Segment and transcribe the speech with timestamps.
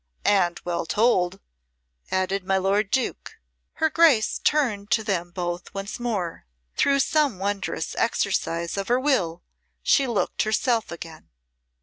[0.25, 1.39] "And well told,"
[2.09, 3.33] added my lord Duke.
[3.73, 6.47] Her Grace turned to them both once more.
[6.75, 9.43] Through some wondrous exercise of her will
[9.83, 11.29] she looked herself again.